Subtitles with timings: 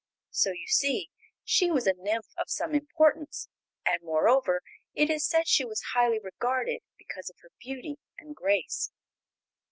[0.31, 1.11] So you see
[1.43, 3.49] she was a nymph of some importance,
[3.85, 4.63] and, moreover,
[4.95, 8.89] it is said she was highly regarded because of her beauty and grace.